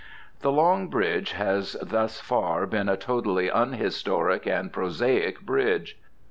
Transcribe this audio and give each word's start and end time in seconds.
The 0.39 0.51
Long 0.51 0.87
Bridge 0.87 1.33
has 1.33 1.77
thus 1.79 2.19
far 2.19 2.65
been 2.65 2.89
a 2.89 2.97
totally 2.97 3.49
unhistoric 3.49 4.47
and 4.47 4.73
prosaic 4.73 5.41
bridge. 5.41 5.95